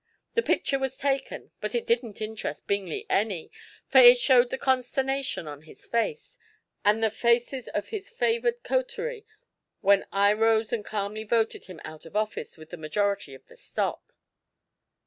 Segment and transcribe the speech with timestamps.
[0.33, 3.51] The picture was taken, but it didn't interest Bingley any,
[3.87, 6.39] for it showed the consternation on his face,
[6.83, 9.27] and the faces of his favored coterie,
[9.81, 13.55] when I rose and calmly voted him out of office with the majority of the
[13.55, 14.15] stock."